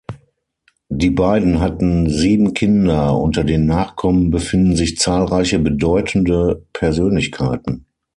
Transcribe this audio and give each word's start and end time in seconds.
Die 0.89 1.11
beiden 1.11 1.59
hatten 1.59 2.09
sieben 2.09 2.55
Kinder, 2.55 3.15
unter 3.15 3.43
den 3.43 3.67
Nachkommen 3.67 4.31
befinden 4.31 4.75
sich 4.75 4.97
zahlreiche 4.97 5.59
bedeutende 5.59 6.65
Persönlichkeiten. 6.73 7.85